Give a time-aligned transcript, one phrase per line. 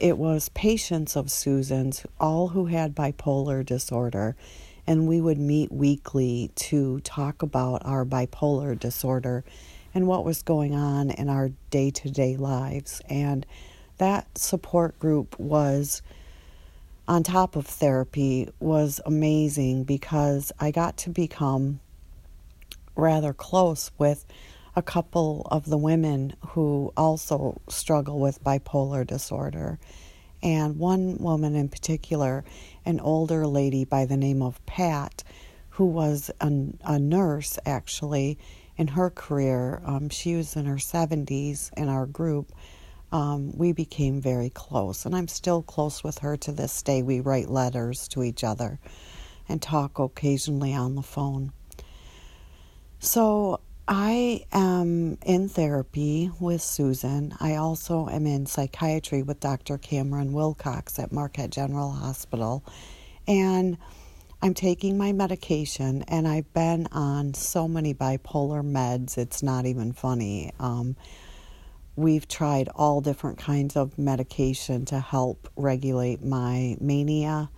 [0.00, 4.36] it was patients of Susan's, all who had bipolar disorder,
[4.86, 9.44] and we would meet weekly to talk about our bipolar disorder
[9.94, 13.02] and what was going on in our day to day lives.
[13.08, 13.44] And
[13.98, 16.02] that support group was,
[17.06, 21.80] on top of therapy, was amazing because I got to become
[22.96, 24.24] rather close with
[24.78, 29.76] a couple of the women who also struggle with bipolar disorder.
[30.40, 32.44] And one woman in particular,
[32.86, 35.24] an older lady by the name of Pat,
[35.70, 36.52] who was a,
[36.84, 38.38] a nurse actually
[38.76, 39.82] in her career.
[39.84, 42.52] Um, she was in her 70s in our group.
[43.10, 47.02] Um, we became very close, and I'm still close with her to this day.
[47.02, 48.78] We write letters to each other
[49.48, 51.50] and talk occasionally on the phone.
[53.00, 53.60] So
[53.90, 57.32] I am in therapy with Susan.
[57.40, 59.78] I also am in psychiatry with Dr.
[59.78, 62.62] Cameron Wilcox at Marquette General Hospital.
[63.26, 63.78] And
[64.42, 69.94] I'm taking my medication, and I've been on so many bipolar meds, it's not even
[69.94, 70.52] funny.
[70.60, 70.94] Um,
[71.96, 77.48] we've tried all different kinds of medication to help regulate my mania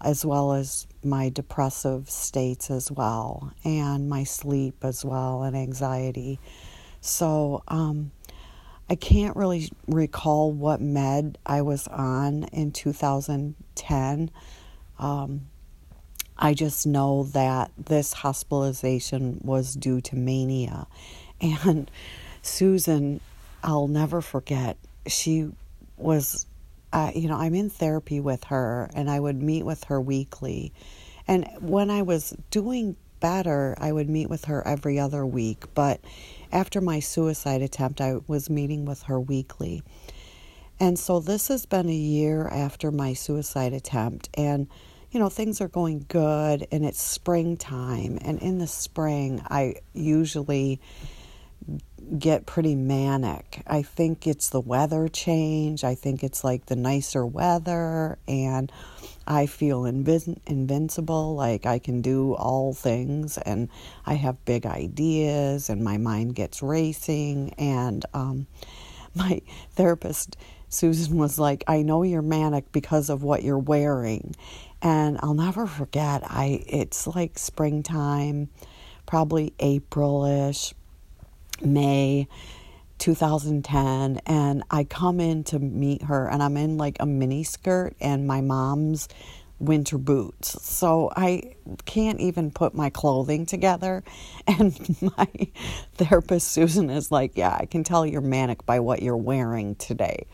[0.00, 6.38] as well as my depressive states as well, and my sleep as well, and anxiety.
[7.00, 8.10] So, um,
[8.88, 14.30] I can't really recall what med I was on in 2010.
[14.98, 15.46] Um,
[16.38, 20.86] I just know that this hospitalization was due to mania.
[21.40, 21.90] And
[22.42, 23.20] Susan,
[23.62, 24.76] I'll never forget,
[25.06, 25.50] she
[25.96, 26.46] was
[26.96, 30.72] uh, you know, I'm in therapy with her and I would meet with her weekly.
[31.28, 35.64] And when I was doing better, I would meet with her every other week.
[35.74, 36.00] But
[36.50, 39.82] after my suicide attempt, I was meeting with her weekly.
[40.80, 44.30] And so this has been a year after my suicide attempt.
[44.32, 44.66] And,
[45.10, 48.18] you know, things are going good and it's springtime.
[48.22, 50.80] And in the spring, I usually
[52.18, 53.62] get pretty manic.
[53.66, 55.84] I think it's the weather change.
[55.84, 58.70] I think it's like the nicer weather, and
[59.26, 61.34] I feel invin- invincible.
[61.34, 63.68] Like I can do all things, and
[64.04, 67.54] I have big ideas, and my mind gets racing.
[67.58, 68.46] And um,
[69.14, 69.42] my
[69.72, 70.36] therapist,
[70.68, 74.34] Susan, was like, I know you're manic because of what you're wearing.
[74.82, 78.50] And I'll never forget, I it's like springtime,
[79.06, 80.74] probably April-ish
[81.62, 82.28] May
[82.98, 87.94] 2010 and I come in to meet her and I'm in like a mini skirt
[88.00, 89.08] and my mom's
[89.58, 90.62] winter boots.
[90.62, 91.54] So I
[91.84, 94.02] can't even put my clothing together
[94.46, 95.28] and my
[95.94, 100.26] therapist Susan is like, "Yeah, I can tell you're manic by what you're wearing today."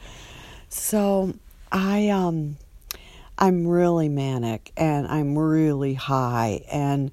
[0.69, 1.35] So
[1.71, 2.57] I um
[3.39, 7.11] I'm really manic and I'm really high and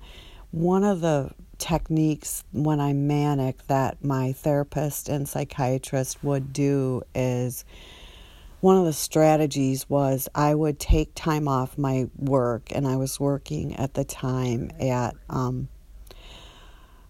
[0.51, 7.65] one of the techniques when I'm manic that my therapist and psychiatrist would do is
[8.61, 13.19] one of the strategies was I would take time off my work, and I was
[13.19, 15.69] working at the time at um,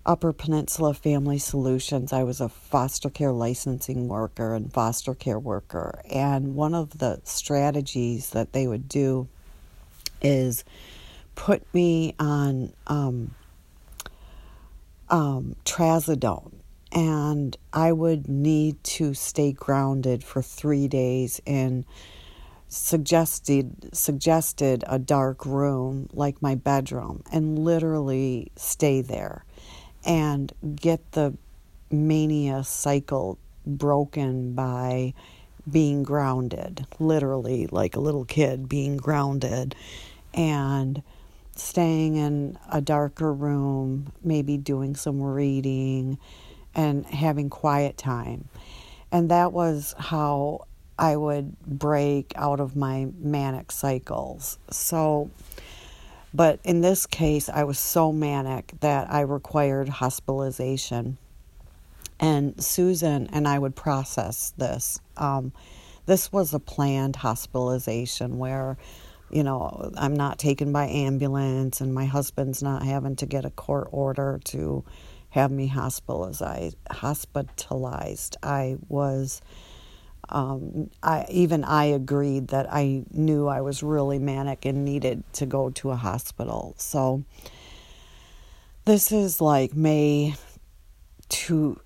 [0.06, 2.14] Upper Peninsula Family Solutions.
[2.14, 6.02] I was a foster care licensing worker and foster care worker.
[6.10, 9.28] And one of the strategies that they would do
[10.22, 10.64] is
[11.34, 13.34] put me on um,
[15.10, 16.54] um, trazodone.
[16.92, 21.86] And I would need to stay grounded for three days in
[22.72, 29.44] suggested suggested a dark room like my bedroom and literally stay there
[30.06, 31.36] and get the
[31.90, 35.14] mania cycle broken by
[35.70, 39.76] being grounded literally like a little kid being grounded.
[40.34, 41.02] And
[41.60, 46.18] staying in a darker room maybe doing some reading
[46.74, 48.48] and having quiet time.
[49.12, 50.66] And that was how
[50.98, 54.60] I would break out of my manic cycles.
[54.70, 55.32] So,
[56.34, 61.18] but in this case, I was so manic that I required hospitalization.
[62.20, 65.00] And Susan and I would process this.
[65.16, 65.54] Um,
[66.06, 68.78] this was a planned hospitalization where,
[69.32, 73.50] you know, I'm not taken by ambulance and my husband's not having to get a
[73.50, 74.84] court order to
[75.30, 76.78] have me hospitalized.
[78.44, 79.42] I was.
[80.32, 85.48] Um, I even I agreed that I knew I was really manic and needed to
[85.48, 86.76] go to a hospital.
[86.78, 87.24] So
[88.86, 90.36] this is like May
[91.30, 91.80] to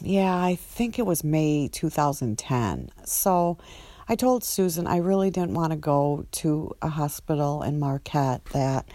[0.00, 2.90] yeah, I think it was May 2010.
[3.04, 3.58] So
[4.10, 8.88] I told Susan I really didn't want to go to a hospital in Marquette that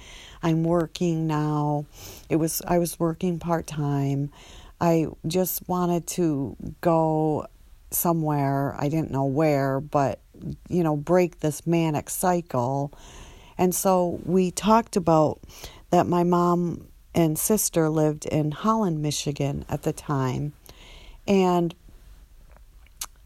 [0.44, 1.86] I'm working now.
[2.28, 4.30] It was I was working part-time.
[4.82, 7.48] I just wanted to go
[7.92, 8.76] somewhere.
[8.78, 10.20] I didn't know where, but
[10.68, 12.92] you know, break this manic cycle.
[13.58, 15.40] And so we talked about
[15.92, 20.52] that my mom and sister lived in Holland, Michigan at the time.
[21.26, 21.74] And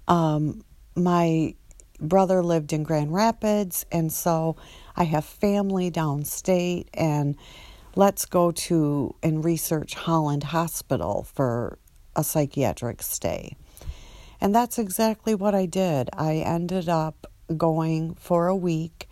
[0.07, 0.63] um,
[0.95, 1.55] my
[1.99, 4.55] brother lived in Grand Rapids, and so
[4.95, 7.35] I have family downstate, and
[7.95, 11.77] let's go to and research Holland Hospital for
[12.15, 13.55] a psychiatric stay.
[14.41, 16.09] And that's exactly what I did.
[16.13, 19.07] I ended up going for a week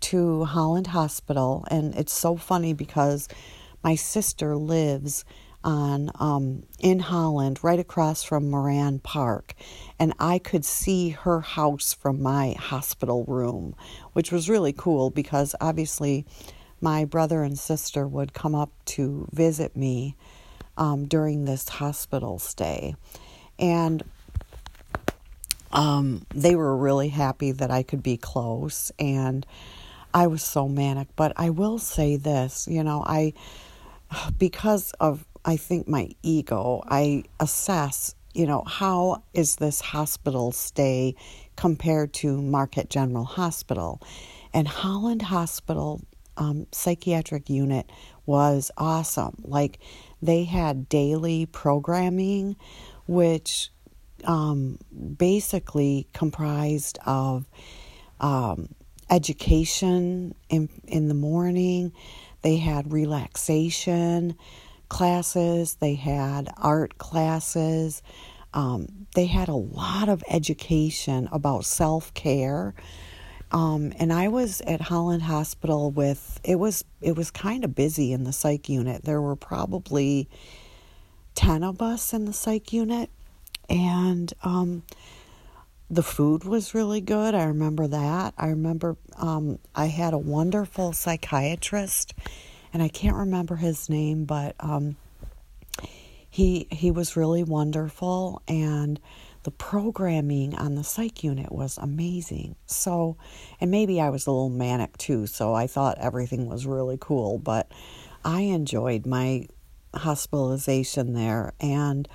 [0.00, 3.28] to Holland Hospital, and it's so funny because
[3.82, 5.24] my sister lives
[5.64, 9.54] on um, in Holland, right across from Moran Park,
[9.98, 13.74] and I could see her house from my hospital room,
[14.12, 16.26] which was really cool because obviously
[16.80, 20.16] my brother and sister would come up to visit me
[20.76, 22.94] um, during this hospital stay,
[23.58, 24.02] and
[25.72, 29.46] um, they were really happy that I could be close, and
[30.12, 31.08] I was so manic.
[31.16, 33.32] But I will say this, you know, I
[34.38, 41.14] because of I think my ego, I assess, you know, how is this hospital stay
[41.56, 44.00] compared to Marquette General Hospital?
[44.52, 46.00] And Holland Hospital
[46.36, 47.90] um, psychiatric unit
[48.26, 49.36] was awesome.
[49.44, 49.78] Like
[50.22, 52.56] they had daily programming,
[53.06, 53.70] which
[54.24, 54.78] um,
[55.16, 57.46] basically comprised of
[58.20, 58.74] um,
[59.10, 61.92] education in in the morning.
[62.42, 64.36] They had relaxation
[64.88, 68.02] classes, they had art classes,
[68.52, 72.74] um, they had a lot of education about self care.
[73.50, 78.12] Um, and I was at Holland Hospital with it was it was kind of busy
[78.12, 79.04] in the psych unit.
[79.04, 80.28] There were probably
[81.34, 83.10] ten of us in the psych unit,
[83.68, 84.82] and um,
[85.90, 87.34] the food was really good.
[87.34, 88.34] I remember that.
[88.38, 92.14] I remember um, I had a wonderful psychiatrist
[92.74, 94.96] and I can't remember his name, but um,
[96.28, 99.00] he he was really wonderful, and
[99.44, 102.56] the programming on the psych unit was amazing.
[102.66, 103.16] So,
[103.60, 107.38] and maybe I was a little manic too, so I thought everything was really cool,
[107.38, 107.70] but
[108.24, 109.46] I enjoyed my
[109.94, 112.08] hospitalization there, and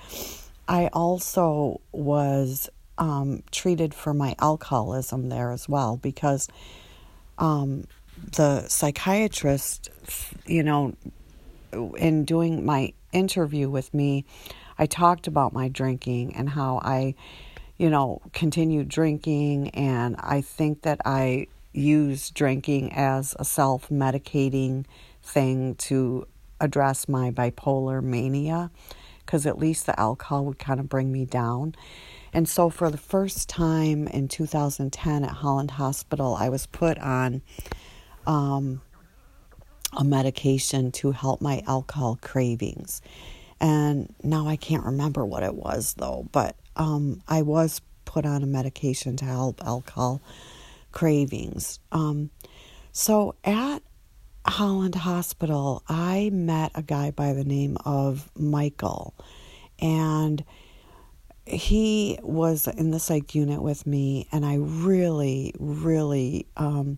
[0.67, 6.49] I also was um, treated for my alcoholism there as well because
[7.37, 7.85] um,
[8.35, 9.89] the psychiatrist,
[10.45, 10.93] you know,
[11.97, 14.25] in doing my interview with me,
[14.77, 17.15] I talked about my drinking and how I,
[17.77, 19.69] you know, continued drinking.
[19.71, 24.85] And I think that I use drinking as a self medicating
[25.21, 26.27] thing to
[26.59, 28.71] address my bipolar mania
[29.25, 31.75] because at least the alcohol would kind of bring me down.
[32.33, 37.41] And so, for the first time in 2010 at Holland Hospital, I was put on
[38.27, 38.81] um,
[39.97, 43.01] a medication to help my alcohol cravings.
[43.59, 48.41] And now I can't remember what it was though, but um, I was put on
[48.41, 50.21] a medication to help alcohol
[50.91, 51.79] cravings.
[51.91, 52.29] Um,
[52.91, 53.79] so at
[54.45, 59.13] Holland Hospital, I met a guy by the name of Michael,
[59.79, 60.43] and
[61.45, 66.97] he was in the psych unit with me, and I really, really um,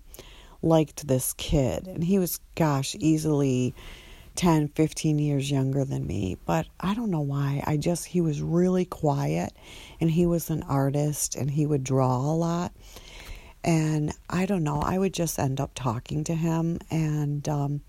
[0.62, 1.88] liked this kid.
[1.88, 3.74] And he was, gosh, easily
[4.36, 6.38] 10, 15 years younger than me.
[6.46, 7.64] But I don't know why.
[7.66, 9.54] I just, he was really quiet,
[10.00, 12.72] and he was an artist, and he would draw a lot.
[13.64, 17.82] And I don't know, I would just end up talking to him, and um,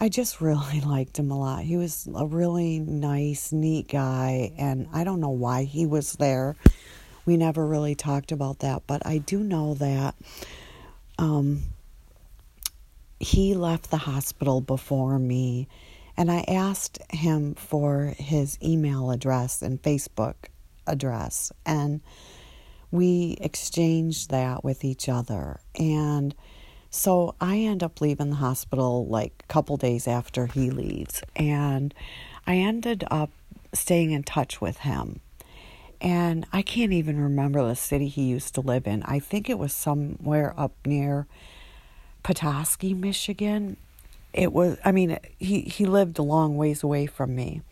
[0.00, 1.62] I just really liked him a lot.
[1.62, 6.56] He was a really nice, neat guy, and I don't know why he was there.
[7.24, 10.16] We never really talked about that, but I do know that
[11.22, 11.62] um,
[13.20, 15.68] he left the hospital before me,
[16.16, 20.34] and I asked him for his email address and Facebook
[20.84, 22.00] address, and
[22.90, 25.60] we exchanged that with each other.
[25.78, 26.34] And
[26.90, 31.22] so I end up leaving the hospital like a couple days after he leaves.
[31.36, 31.94] And
[32.48, 33.30] I ended up
[33.72, 35.20] staying in touch with him.
[36.02, 39.04] And I can't even remember the city he used to live in.
[39.04, 41.28] I think it was somewhere up near
[42.24, 43.76] Petoskey, Michigan.
[44.32, 47.62] It was, I mean, he, he lived a long ways away from me.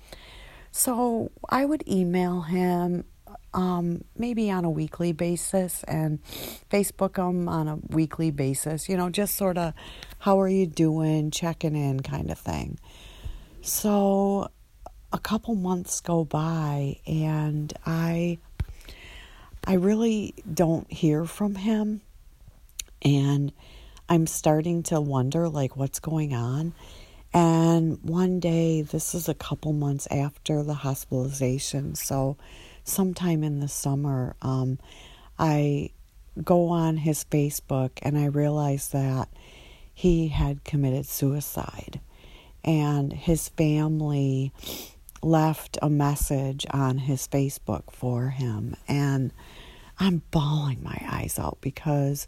[0.71, 3.05] So I would email him
[3.53, 6.23] um, maybe on a weekly basis and
[6.71, 9.75] Facebook him on a weekly basis, you know, just sort of
[10.21, 12.79] how are you doing, checking in kind of thing.
[13.61, 14.51] So
[15.13, 18.39] a couple months go by and I
[19.65, 22.01] I really don't hear from him
[23.03, 23.53] and
[24.09, 26.75] I'm starting to wonder like what's going on.
[27.33, 32.37] And one day, this is a couple months after the hospitalization, so
[32.83, 34.81] sometime in the summer, um,
[35.39, 35.91] I
[36.43, 39.29] go on his Facebook and I realize that
[39.95, 42.01] he had committed suicide.
[42.65, 44.53] And his family
[45.23, 48.77] left a message on his Facebook for him.
[48.89, 49.33] And
[49.99, 52.27] I'm bawling my eyes out because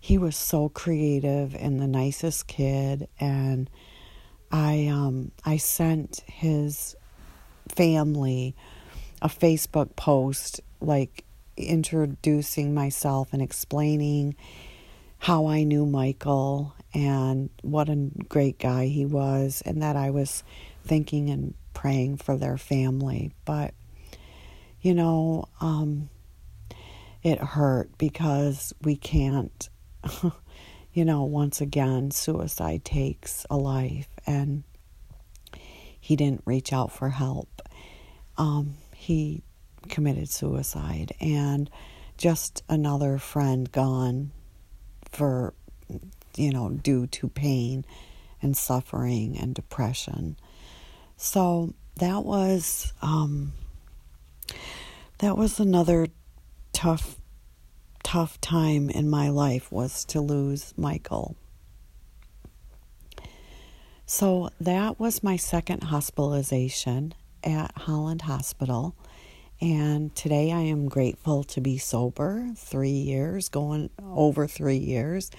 [0.00, 3.08] he was so creative and the nicest kid.
[3.20, 3.68] And
[4.50, 6.96] I, um, I sent his
[7.68, 8.54] family
[9.20, 11.24] a Facebook post like
[11.56, 14.34] introducing myself and explaining
[15.18, 20.42] how I knew Michael and what a great guy he was, and that I was
[20.84, 23.32] thinking and praying for their family.
[23.44, 23.74] But,
[24.80, 26.08] you know, um,
[27.22, 29.68] it hurt because we can't,
[30.92, 34.64] you know, once again, suicide takes a life, and
[36.00, 37.62] he didn't reach out for help.
[38.36, 39.42] Um, he
[39.88, 41.70] committed suicide and
[42.16, 44.30] just another friend gone
[45.10, 45.54] for
[46.36, 47.84] you know due to pain
[48.40, 50.36] and suffering and depression
[51.22, 53.52] so that was um,
[55.18, 56.08] that was another
[56.72, 57.16] tough
[58.02, 61.36] tough time in my life was to lose michael
[64.04, 68.94] so that was my second hospitalization at Holland Hospital.
[69.60, 75.30] And today I am grateful to be sober, three years, going over three years.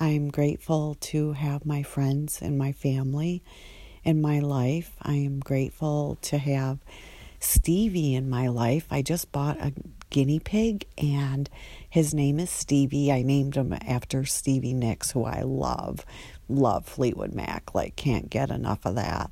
[0.00, 3.44] I'm grateful to have my friends and my family
[4.08, 4.96] in my life.
[5.02, 6.78] I am grateful to have
[7.40, 8.86] Stevie in my life.
[8.90, 9.74] I just bought a
[10.08, 11.50] guinea pig and
[11.90, 13.12] his name is Stevie.
[13.12, 16.06] I named him after Stevie Nicks, who I love.
[16.48, 17.74] Love Fleetwood Mac.
[17.74, 19.30] Like, can't get enough of that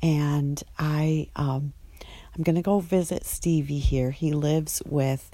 [0.00, 1.72] and I um,
[2.36, 4.12] I'm gonna go visit Stevie here.
[4.12, 5.30] He lives with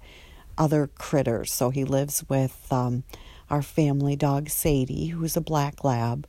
[0.56, 3.02] other critters, so he lives with um,
[3.50, 6.26] our family dog Sadie, who's a black lab.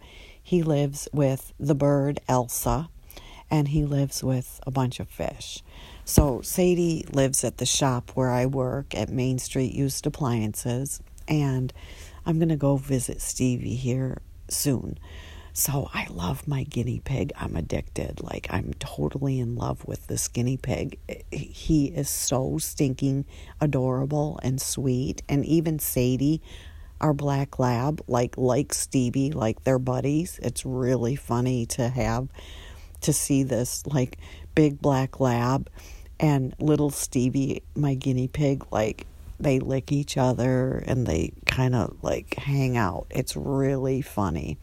[0.51, 2.89] He lives with the bird Elsa,
[3.49, 5.63] and he lives with a bunch of fish.
[6.03, 11.71] So Sadie lives at the shop where I work at Main Street Used Appliances, and
[12.25, 14.17] I'm gonna go visit Stevie here
[14.49, 14.99] soon.
[15.53, 17.31] So I love my guinea pig.
[17.37, 18.21] I'm addicted.
[18.21, 20.99] Like, I'm totally in love with this guinea pig.
[21.31, 23.23] He is so stinking
[23.61, 25.23] adorable and sweet.
[25.29, 26.41] And even Sadie,
[27.01, 30.39] our black lab, like like Stevie, like they're buddies.
[30.41, 32.29] It's really funny to have
[33.01, 34.17] to see this like
[34.55, 35.69] big black lab
[36.19, 39.07] and little Stevie, my guinea pig, like
[39.39, 43.07] they lick each other and they kind of like hang out.
[43.09, 44.57] It's really funny.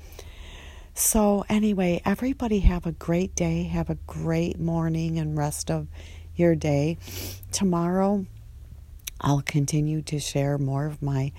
[0.95, 3.65] So, anyway, everybody have a great day.
[3.65, 5.87] Have a great morning and rest of
[6.35, 6.99] your day.
[7.53, 8.27] Tomorrow,
[9.21, 11.33] I'll continue to share more of my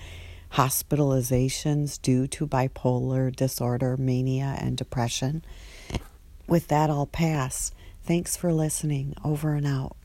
[0.54, 5.44] hospitalizations due to bipolar disorder, mania, and depression.
[6.48, 7.72] With that, I'll pass.
[8.04, 9.14] Thanks for listening.
[9.24, 9.96] Over and out.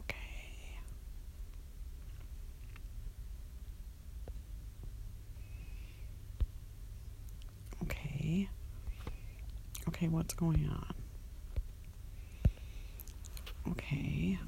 [0.00, 0.78] Okay.
[7.84, 8.48] Okay,
[9.88, 10.94] Okay, what's going on?
[13.92, 14.38] Okay.